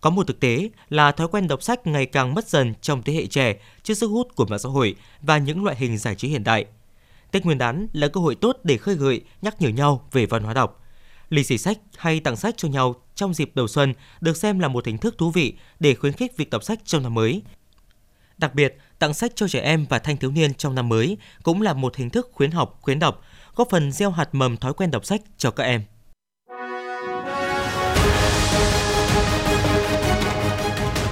[0.01, 3.13] Có một thực tế là thói quen đọc sách ngày càng mất dần trong thế
[3.13, 6.27] hệ trẻ trước sức hút của mạng xã hội và những loại hình giải trí
[6.27, 6.65] hiện đại–
[7.31, 10.43] Tết Nguyên đán là cơ hội tốt để khơi gợi, nhắc nhở nhau về văn
[10.43, 10.83] hóa đọc.
[11.29, 14.67] Lì xì sách hay tặng sách cho nhau trong dịp đầu xuân được xem là
[14.67, 17.41] một hình thức thú vị để khuyến khích việc đọc sách trong năm mới.
[18.37, 21.61] Đặc biệt, tặng sách cho trẻ em và thanh thiếu niên trong năm mới cũng
[21.61, 23.21] là một hình thức khuyến học, khuyến đọc,
[23.55, 25.83] góp phần gieo hạt mầm thói quen đọc sách cho các em.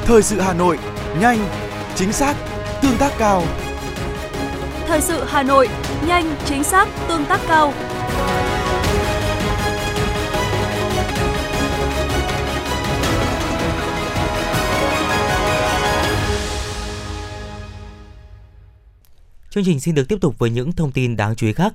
[0.05, 0.77] Thời sự Hà Nội,
[1.19, 1.49] nhanh,
[1.95, 2.36] chính xác,
[2.82, 3.43] tương tác cao.
[4.88, 5.67] Thời sự Hà Nội,
[6.07, 7.73] nhanh, chính xác, tương tác cao.
[19.49, 21.73] Chương trình xin được tiếp tục với những thông tin đáng chú ý khác.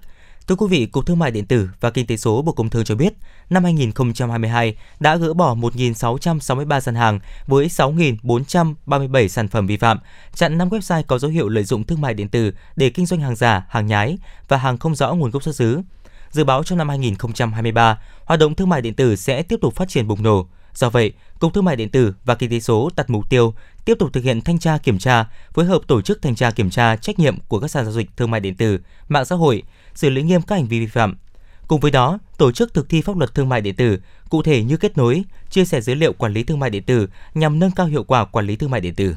[0.48, 2.85] Thưa quý vị, Cục Thương mại điện tử và Kinh tế số Bộ Công Thương
[2.85, 3.12] cho biết,
[3.50, 9.98] năm 2022 đã gỡ bỏ 1.663 gian hàng với 6.437 sản phẩm vi phạm,
[10.35, 13.20] chặn 5 website có dấu hiệu lợi dụng thương mại điện tử để kinh doanh
[13.20, 15.80] hàng giả, hàng nhái và hàng không rõ nguồn gốc xuất xứ.
[16.30, 19.88] Dự báo trong năm 2023, hoạt động thương mại điện tử sẽ tiếp tục phát
[19.88, 20.48] triển bùng nổ.
[20.74, 23.54] Do vậy, Cục Thương mại điện tử và Kinh tế số đặt mục tiêu
[23.85, 26.70] tiếp tục thực hiện thanh tra kiểm tra, phối hợp tổ chức thanh tra kiểm
[26.70, 28.78] tra trách nhiệm của các sàn giao dịch thương mại điện tử,
[29.09, 29.62] mạng xã hội,
[29.94, 31.16] xử lý nghiêm các hành vi vi phạm.
[31.68, 33.98] Cùng với đó, tổ chức thực thi pháp luật thương mại điện tử,
[34.30, 37.09] cụ thể như kết nối, chia sẻ dữ liệu quản lý thương mại điện tử
[37.35, 39.14] nhằm nâng cao hiệu quả quản lý thương mại điện tử.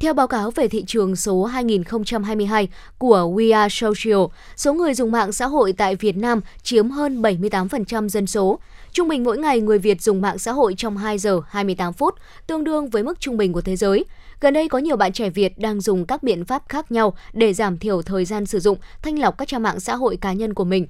[0.00, 4.22] Theo báo cáo về thị trường số 2022 của We Are Social,
[4.56, 8.58] số người dùng mạng xã hội tại Việt Nam chiếm hơn 78% dân số.
[8.92, 12.14] Trung bình mỗi ngày người Việt dùng mạng xã hội trong 2 giờ 28 phút,
[12.46, 14.04] tương đương với mức trung bình của thế giới.
[14.42, 17.52] Gần đây có nhiều bạn trẻ Việt đang dùng các biện pháp khác nhau để
[17.52, 20.54] giảm thiểu thời gian sử dụng, thanh lọc các trang mạng xã hội cá nhân
[20.54, 20.86] của mình.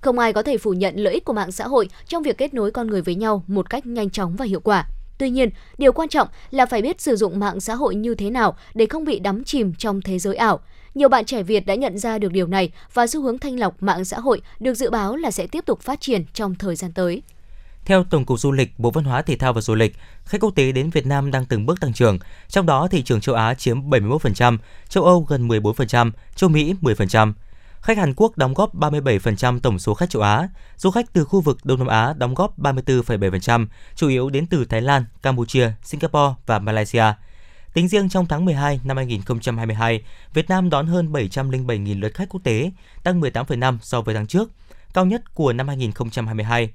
[0.00, 2.54] Không ai có thể phủ nhận lợi ích của mạng xã hội trong việc kết
[2.54, 4.86] nối con người với nhau một cách nhanh chóng và hiệu quả.
[5.18, 8.30] Tuy nhiên, điều quan trọng là phải biết sử dụng mạng xã hội như thế
[8.30, 10.60] nào để không bị đắm chìm trong thế giới ảo.
[10.94, 13.82] Nhiều bạn trẻ Việt đã nhận ra được điều này và xu hướng thanh lọc
[13.82, 16.92] mạng xã hội được dự báo là sẽ tiếp tục phát triển trong thời gian
[16.92, 17.22] tới.
[17.84, 20.50] Theo Tổng cục Du lịch, Bộ Văn hóa Thể thao và Du lịch, khách quốc
[20.54, 22.18] tế đến Việt Nam đang từng bước tăng trưởng,
[22.48, 27.32] trong đó thị trường châu Á chiếm 71%, châu Âu gần 14%, châu Mỹ 10%.
[27.80, 31.40] Khách Hàn Quốc đóng góp 37% tổng số khách châu Á, du khách từ khu
[31.40, 36.34] vực Đông Nam Á đóng góp 34,7%, chủ yếu đến từ Thái Lan, Campuchia, Singapore
[36.46, 37.04] và Malaysia.
[37.74, 40.02] Tính riêng trong tháng 12 năm 2022,
[40.34, 42.70] Việt Nam đón hơn 707.000 lượt khách quốc tế,
[43.02, 44.50] tăng 18,5 so với tháng trước,
[44.94, 46.70] cao nhất của năm 2022.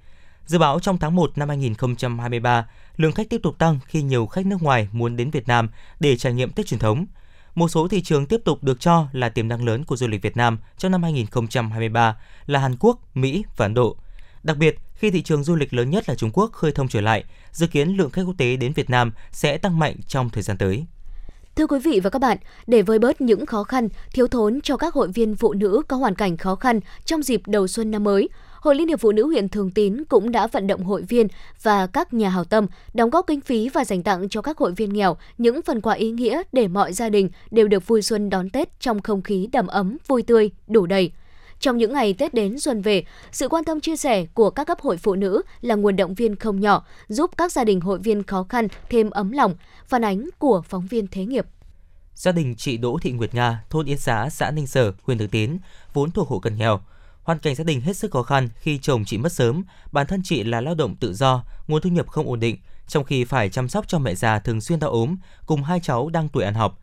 [0.50, 4.46] Dự báo trong tháng 1 năm 2023, lượng khách tiếp tục tăng khi nhiều khách
[4.46, 7.06] nước ngoài muốn đến Việt Nam để trải nghiệm Tết truyền thống.
[7.56, 10.22] Một số thị trường tiếp tục được cho là tiềm năng lớn của du lịch
[10.22, 13.96] Việt Nam trong năm 2023 là Hàn Quốc, Mỹ và Ấn Độ.
[14.44, 17.02] Đặc biệt, khi thị trường du lịch lớn nhất là Trung Quốc khơi thông trở
[17.02, 20.44] lại, dự kiến lượng khách quốc tế đến Việt Nam sẽ tăng mạnh trong thời
[20.44, 20.86] gian tới.
[21.56, 24.78] Thưa quý vị và các bạn, để vơi bớt những khó khăn, thiếu thốn cho
[24.78, 28.04] các hội viên phụ nữ có hoàn cảnh khó khăn trong dịp đầu xuân năm
[28.04, 28.30] mới,
[28.62, 31.28] Hội Liên hiệp Phụ nữ huyện Thường Tín cũng đã vận động hội viên
[31.63, 34.72] và các nhà hảo tâm đóng góp kinh phí và dành tặng cho các hội
[34.72, 38.30] viên nghèo những phần quà ý nghĩa để mọi gia đình đều được vui xuân
[38.30, 41.12] đón Tết trong không khí đầm ấm, vui tươi, đủ đầy.
[41.60, 44.80] Trong những ngày Tết đến xuân về, sự quan tâm chia sẻ của các cấp
[44.82, 48.24] hội phụ nữ là nguồn động viên không nhỏ, giúp các gia đình hội viên
[48.24, 51.45] khó khăn thêm ấm lòng, phản ánh của phóng viên Thế nghiệp.
[52.15, 55.30] Gia đình chị Đỗ Thị Nguyệt Nga, thôn Yên Xá, xã Ninh Sở, huyện Thường
[55.30, 55.58] Tín,
[55.93, 56.80] vốn thuộc hộ cận nghèo.
[57.30, 60.22] Hoàn cảnh gia đình hết sức khó khăn khi chồng chị mất sớm, bản thân
[60.24, 63.50] chị là lao động tự do, nguồn thu nhập không ổn định, trong khi phải
[63.50, 65.15] chăm sóc cho mẹ già thường xuyên đau ốm,
[65.46, 66.80] cùng hai cháu đang tuổi ăn học.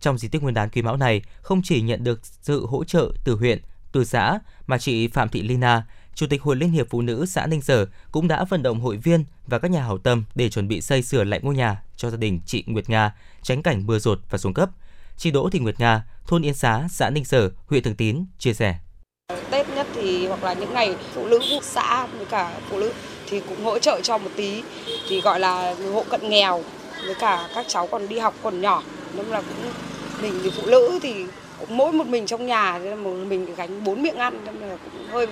[0.00, 3.12] Trong dịp Tết Nguyên đán Quý Mão này, không chỉ nhận được sự hỗ trợ
[3.24, 3.60] từ huyện,
[3.92, 7.46] từ xã, mà chị Phạm Thị Lina, Chủ tịch Hội Liên hiệp Phụ nữ xã
[7.46, 10.68] Ninh Sở cũng đã vận động hội viên và các nhà hảo tâm để chuẩn
[10.68, 13.98] bị xây sửa lại ngôi nhà cho gia đình chị Nguyệt Nga, tránh cảnh mưa
[13.98, 14.70] rột và xuống cấp.
[15.16, 18.54] Chị Đỗ Thị Nguyệt Nga, thôn Yên Xá, xã Ninh Sở, huyện Thường Tín chia
[18.54, 18.78] sẻ.
[19.50, 22.92] Tết nhất thì, hoặc là những ngày phụ nữ xã với cả phụ nữ
[23.26, 24.62] thì cũng hỗ trợ cho một tí.
[25.08, 26.62] Thì gọi là hộ cận nghèo
[27.06, 28.82] với cả các cháu còn đi học còn nhỏ.
[29.16, 29.72] Nên là cũng
[30.22, 31.14] mình thì phụ nữ thì
[31.60, 34.70] cũng mỗi một mình trong nhà nên là một mình gánh bốn miệng ăn nên
[34.70, 35.26] là cũng hơi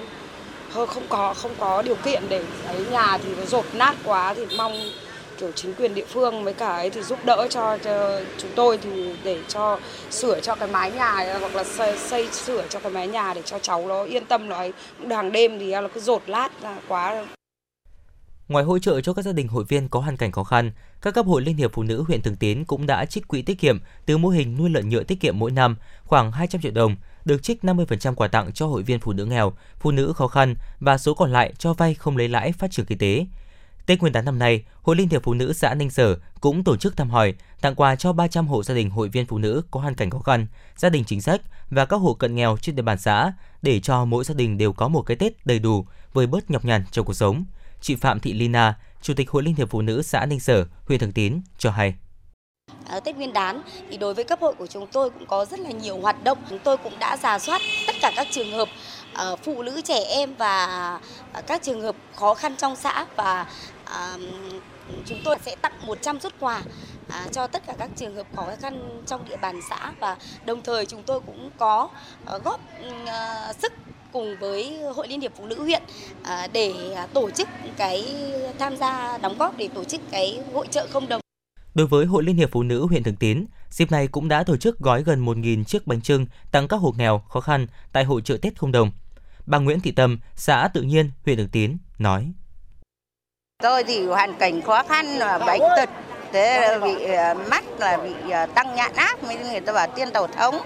[0.72, 4.34] hơi không có không có điều kiện để, ấy, nhà thì nó rột nát quá
[4.34, 4.90] thì mong
[5.44, 8.78] kiểu chính quyền địa phương với cả ấy thì giúp đỡ cho, cho chúng tôi
[8.78, 9.78] thì để cho
[10.11, 13.42] sửa cho cái mái nhà hoặc là xây, xây sửa cho cái mái nhà để
[13.44, 14.72] cho cháu nó yên tâm nó ấy
[15.11, 17.24] hàng đêm thì nó cứ rột lát ra quá
[18.48, 21.14] Ngoài hỗ trợ cho các gia đình hội viên có hoàn cảnh khó khăn, các
[21.14, 23.78] cấp hội Liên hiệp Phụ nữ huyện Thường Tín cũng đã trích quỹ tiết kiệm
[24.07, 27.42] từ mô hình nuôi lợn nhựa tiết kiệm mỗi năm khoảng 200 triệu đồng, được
[27.42, 30.98] trích 50% quà tặng cho hội viên phụ nữ nghèo, phụ nữ khó khăn và
[30.98, 33.26] số còn lại cho vay không lấy lãi phát triển kinh tế.
[33.87, 36.77] Tết Nguyên đán năm nay, Hội Liên hiệp Phụ nữ xã Ninh Sở cũng tổ
[36.77, 39.81] chức thăm hỏi, tặng quà cho 300 hộ gia đình hội viên phụ nữ có
[39.81, 42.83] hoàn cảnh khó khăn, gia đình chính sách và các hộ cận nghèo trên địa
[42.83, 46.27] bàn xã để cho mỗi gia đình đều có một cái Tết đầy đủ, với
[46.27, 47.44] bớt nhọc nhằn trong cuộc sống.
[47.81, 51.01] Chị Phạm Thị Lina, Chủ tịch Hội Liên hiệp Phụ nữ xã Ninh Sở, huyện
[51.01, 51.94] Thường Tín cho hay.
[52.88, 55.61] Ở Tết Nguyên đán thì đối với cấp hội của chúng tôi cũng có rất
[55.61, 56.38] là nhiều hoạt động.
[56.51, 58.68] Chúng tôi cũng đã giả soát tất cả các trường hợp
[59.12, 60.66] à, phụ nữ trẻ em và
[61.33, 63.47] à, các trường hợp khó khăn trong xã và
[65.07, 66.62] chúng tôi sẽ tặng 100 xuất quà
[67.09, 70.62] à, cho tất cả các trường hợp khó khăn trong địa bàn xã và đồng
[70.62, 71.88] thời chúng tôi cũng có
[72.37, 72.61] uh, góp
[73.02, 73.72] uh, sức
[74.12, 75.83] cùng với Hội Liên hiệp Phụ nữ huyện
[76.22, 78.14] à, để à, tổ chức cái
[78.59, 81.20] tham gia đóng góp để tổ chức cái hội trợ không đồng.
[81.74, 84.57] Đối với Hội Liên hiệp Phụ nữ huyện Thường Tín, Dịp này cũng đã tổ
[84.57, 88.22] chức gói gần 1.000 chiếc bánh trưng tặng các hộ nghèo khó khăn tại hội
[88.22, 88.90] trợ Tết không đồng.
[89.46, 92.33] Bà Nguyễn Thị Tâm, xã Tự Nhiên, huyện Thường Tín nói:
[93.62, 95.88] Tôi thì hoàn cảnh khó khăn và bệnh tật
[96.32, 100.10] thế bị ờ, mắt là bị ờ, tăng nhãn áp mới người ta bảo tiên
[100.10, 100.60] tàu thống.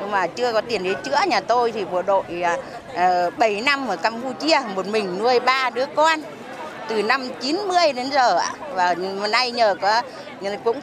[0.00, 2.24] Nhưng mà chưa có tiền để chữa nhà tôi thì bộ đội
[3.28, 6.20] uh, 7 năm ở Campuchia một mình nuôi ba đứa con.
[6.88, 8.40] Từ năm 90 đến giờ
[8.74, 8.94] và
[9.30, 10.02] nay nhờ có
[10.64, 10.80] cũng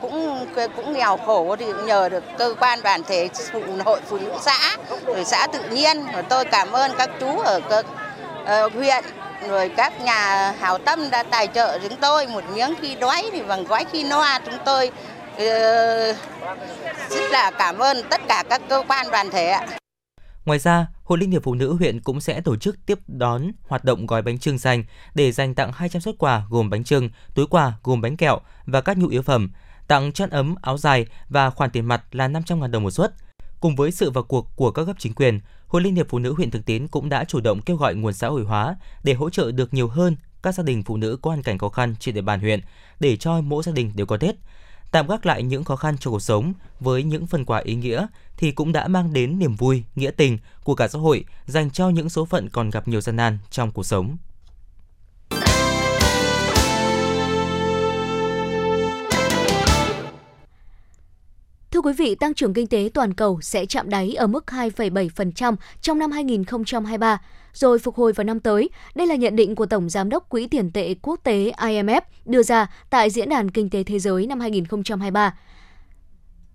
[0.00, 4.32] cũng cũng nghèo khổ thì nhờ được cơ quan đoàn thể phụ hội phụ nữ
[4.40, 4.76] xã
[5.06, 6.06] rồi xã tự nhiên.
[6.14, 7.82] Và tôi cảm ơn các chú ở cơ,
[8.42, 9.04] uh, huyện
[9.48, 13.42] rồi các nhà hảo tâm đã tài trợ chúng tôi một miếng khi đói thì
[13.42, 14.90] bằng gói khi no chúng tôi
[15.34, 16.16] uh,
[17.10, 19.66] rất là cảm ơn tất cả các cơ quan đoàn thể ạ.
[20.44, 23.84] Ngoài ra, Hội Liên hiệp Phụ nữ huyện cũng sẽ tổ chức tiếp đón hoạt
[23.84, 27.46] động gói bánh trưng dành để dành tặng 200 xuất quà gồm bánh trưng, túi
[27.46, 29.52] quà gồm bánh kẹo và các nhu yếu phẩm,
[29.88, 33.12] tặng chăn ấm, áo dài và khoản tiền mặt là 500.000 đồng một suất.
[33.60, 36.34] Cùng với sự vào cuộc của các cấp chính quyền, Hội Liên hiệp Phụ nữ
[36.34, 39.30] huyện Thường Tín cũng đã chủ động kêu gọi nguồn xã hội hóa để hỗ
[39.30, 42.14] trợ được nhiều hơn các gia đình phụ nữ có hoàn cảnh khó khăn trên
[42.14, 42.60] địa bàn huyện
[43.00, 44.34] để cho mỗi gia đình đều có Tết.
[44.90, 48.06] Tạm gác lại những khó khăn trong cuộc sống với những phần quà ý nghĩa
[48.36, 51.88] thì cũng đã mang đến niềm vui, nghĩa tình của cả xã hội dành cho
[51.88, 54.16] những số phận còn gặp nhiều gian nan trong cuộc sống.
[61.80, 65.56] Thưa quý vị, tăng trưởng kinh tế toàn cầu sẽ chạm đáy ở mức 2,7%
[65.80, 67.18] trong năm 2023,
[67.52, 68.70] rồi phục hồi vào năm tới.
[68.94, 72.42] Đây là nhận định của Tổng Giám đốc Quỹ tiền tệ quốc tế IMF đưa
[72.42, 75.34] ra tại Diễn đàn Kinh tế Thế giới năm 2023.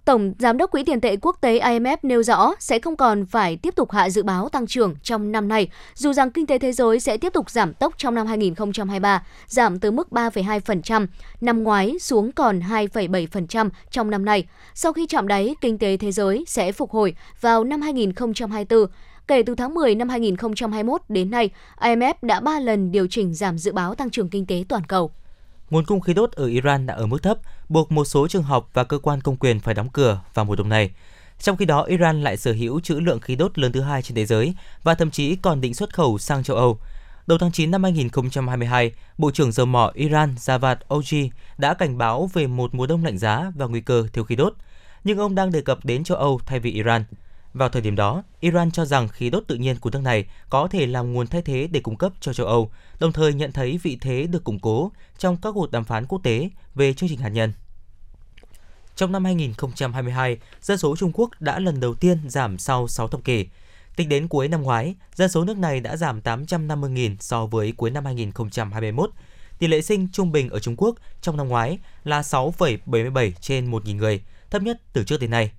[0.06, 3.58] Tổng Giám đốc Quỹ tiền tệ quốc tế IMF nêu rõ sẽ không còn phải
[3.58, 6.72] tiếp tục hạ dự báo tăng trưởng trong năm nay, dù rằng kinh tế thế
[6.72, 11.08] giới sẽ tiếp tục giảm tốc trong năm 2023, giảm từ mức 3,2%
[11.42, 14.48] năm ngoái xuống còn 2,7% trong năm nay.
[14.74, 18.86] Sau khi chạm đáy, kinh tế thế giới sẽ phục hồi vào năm 2024.
[19.28, 23.58] Kể từ tháng 10 năm 2021 đến nay, IMF đã 3 lần điều chỉnh giảm
[23.58, 25.12] dự báo tăng trưởng kinh tế toàn cầu
[25.70, 27.38] nguồn cung khí đốt ở Iran đã ở mức thấp,
[27.70, 30.56] buộc một số trường học và cơ quan công quyền phải đóng cửa vào mùa
[30.56, 30.92] đông này.
[31.40, 34.16] Trong khi đó, Iran lại sở hữu trữ lượng khí đốt lớn thứ hai trên
[34.16, 36.80] thế giới và thậm chí còn định xuất khẩu sang châu Âu.
[37.28, 42.30] Đầu tháng 9 năm 2022, Bộ trưởng dầu mỏ Iran Javad Oji đã cảnh báo
[42.34, 44.54] về một mùa đông lạnh giá và nguy cơ thiếu khí đốt.
[45.04, 47.04] Nhưng ông đang đề cập đến châu Âu thay vì Iran.
[47.56, 50.68] Vào thời điểm đó, Iran cho rằng khí đốt tự nhiên của nước này có
[50.68, 53.80] thể làm nguồn thay thế để cung cấp cho châu Âu, đồng thời nhận thấy
[53.84, 57.20] vị thế được củng cố trong các cuộc đàm phán quốc tế về chương trình
[57.20, 57.54] hạt nhân.
[58.96, 63.24] Trong năm 2022, dân số Trung Quốc đã lần đầu tiên giảm sau 6 thập
[63.24, 63.48] kỷ.
[63.96, 67.92] Tính đến cuối năm ngoái, dân số nước này đã giảm 850.000 so với cuối
[67.92, 69.10] năm 2021.
[69.60, 73.96] Tỷ lệ sinh trung bình ở Trung Quốc trong năm ngoái là 6,77 trên 1.000
[73.96, 75.52] người, thấp nhất từ trước đến nay.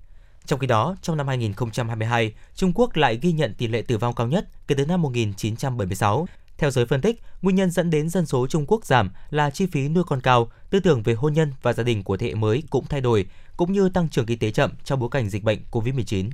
[0.47, 4.15] Trong khi đó, trong năm 2022, Trung Quốc lại ghi nhận tỷ lệ tử vong
[4.15, 6.27] cao nhất kể từ năm 1976.
[6.57, 9.65] Theo giới phân tích, nguyên nhân dẫn đến dân số Trung Quốc giảm là chi
[9.65, 12.35] phí nuôi con cao, tư tưởng về hôn nhân và gia đình của thế hệ
[12.35, 13.25] mới cũng thay đổi,
[13.57, 16.29] cũng như tăng trưởng kinh tế chậm trong bối cảnh dịch bệnh COVID-19.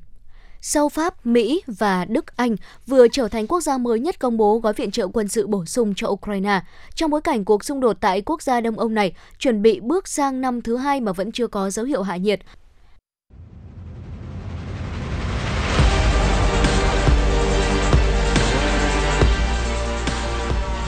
[0.61, 2.55] Sau Pháp, Mỹ và Đức, Anh
[2.87, 5.65] vừa trở thành quốc gia mới nhất công bố gói viện trợ quân sự bổ
[5.65, 6.61] sung cho Ukraine.
[6.95, 10.07] Trong bối cảnh cuộc xung đột tại quốc gia Đông Âu này chuẩn bị bước
[10.07, 12.39] sang năm thứ hai mà vẫn chưa có dấu hiệu hạ nhiệt,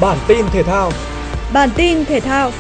[0.02, 0.92] Bản tin thể thao.
[1.54, 2.52] Bản tin thể thao.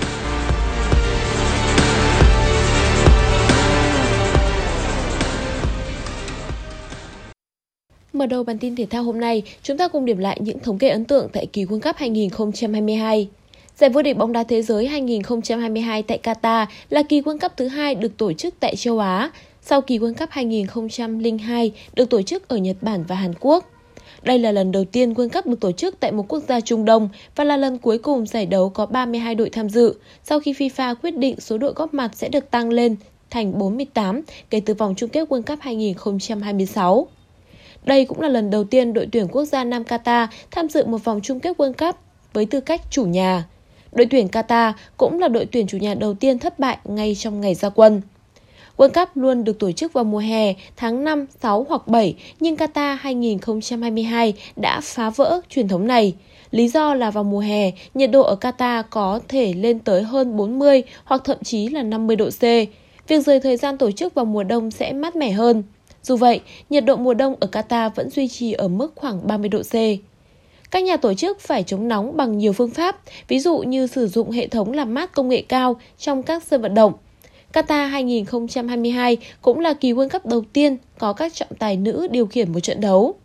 [8.14, 10.78] Mở đầu bản tin thể thao hôm nay, chúng ta cùng điểm lại những thống
[10.78, 13.30] kê ấn tượng tại kỳ World Cup 2022.
[13.76, 17.68] Giải vô địch bóng đá thế giới 2022 tại Qatar là kỳ World Cup thứ
[17.68, 22.48] hai được tổ chức tại châu Á, sau kỳ World Cup 2002 được tổ chức
[22.48, 23.66] ở Nhật Bản và Hàn Quốc.
[24.26, 26.86] Đây là lần đầu tiên World Cup được tổ chức tại một quốc gia Trung
[26.86, 30.54] Đông và là lần cuối cùng giải đấu có 32 đội tham dự, sau khi
[30.54, 32.96] FIFA quyết định số đội góp mặt sẽ được tăng lên
[33.30, 37.08] thành 48 kể từ vòng chung kết World Cup 2026.
[37.84, 41.04] Đây cũng là lần đầu tiên đội tuyển quốc gia Nam Qatar tham dự một
[41.04, 41.96] vòng chung kết World Cup
[42.34, 43.44] với tư cách chủ nhà.
[43.92, 47.42] Đội tuyển Qatar cũng là đội tuyển chủ nhà đầu tiên thất bại ngay trong
[47.42, 48.02] ngày ra quân.
[48.78, 52.56] World Cup luôn được tổ chức vào mùa hè tháng 5, 6 hoặc 7, nhưng
[52.56, 56.14] Qatar 2022 đã phá vỡ truyền thống này.
[56.52, 60.38] Lý do là vào mùa hè, nhiệt độ ở Qatar có thể lên tới hơn
[60.38, 62.42] 40 hoặc thậm chí là 50 độ C.
[63.08, 65.64] Việc rời thời gian tổ chức vào mùa đông sẽ mát mẻ hơn.
[66.04, 69.50] Dù vậy, nhiệt độ mùa đông ở Qatar vẫn duy trì ở mức khoảng 30
[69.50, 69.74] độ C.
[70.72, 74.08] Các nhà tổ chức phải chống nóng bằng nhiều phương pháp, ví dụ như sử
[74.08, 76.94] dụng hệ thống làm mát công nghệ cao trong các sân vận động.
[77.56, 82.28] Qatar 2022 cũng là kỳ World Cup đầu tiên có các trọng tài nữ điều
[82.28, 83.16] khiển một trận đấu.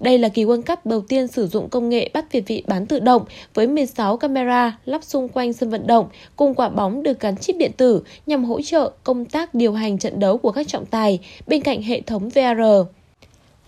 [0.00, 2.86] Đây là kỳ World Cup đầu tiên sử dụng công nghệ bắt việt vị bán
[2.86, 7.20] tự động với 16 camera lắp xung quanh sân vận động cùng quả bóng được
[7.20, 10.68] gắn chip điện tử nhằm hỗ trợ công tác điều hành trận đấu của các
[10.68, 12.62] trọng tài bên cạnh hệ thống VR.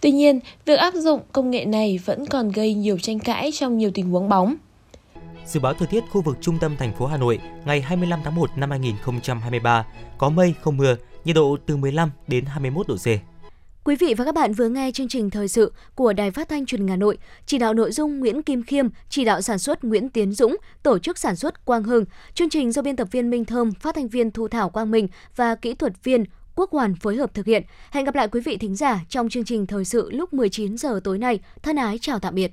[0.01, 3.79] Tuy nhiên, việc áp dụng công nghệ này vẫn còn gây nhiều tranh cãi trong
[3.79, 4.57] nhiều tình huống bóng.
[5.47, 8.35] Dự báo thời tiết khu vực trung tâm thành phố Hà Nội ngày 25 tháng
[8.35, 9.87] 1 năm 2023
[10.19, 13.07] có mây không mưa, nhiệt độ từ 15 đến 21 độ C.
[13.85, 16.67] Quý vị và các bạn vừa nghe chương trình thời sự của Đài Phát thanh
[16.67, 19.85] Truyền hình Hà Nội, chỉ đạo nội dung Nguyễn Kim Khiêm, chỉ đạo sản xuất
[19.85, 22.05] Nguyễn Tiến Dũng, tổ chức sản xuất Quang Hưng,
[22.35, 25.09] chương trình do biên tập viên Minh Thơm, phát thanh viên Thu Thảo Quang Minh
[25.37, 27.63] và kỹ thuật viên Quốc Hoàn phối hợp thực hiện.
[27.91, 31.01] Hẹn gặp lại quý vị thính giả trong chương trình thời sự lúc 19 giờ
[31.05, 31.41] tối nay.
[31.63, 32.53] Thân ái chào tạm biệt.